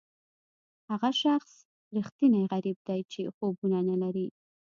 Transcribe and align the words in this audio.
هغه 0.89 1.09
شخص 1.23 1.53
ریښتینی 1.95 2.41
غریب 2.51 2.77
دی 2.87 3.01
چې 3.11 3.21
خوبونه 3.35 3.79
نه 3.89 3.95
لري. 4.01 4.27